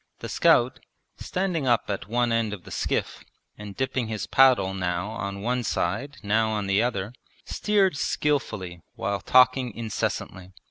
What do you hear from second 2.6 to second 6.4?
the skiff and dipping his paddle now on one side